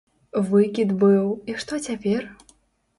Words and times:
Выкід 0.51 0.95
быў, 1.05 1.29
і 1.49 1.59
што 1.63 1.83
цяпер? 1.87 2.21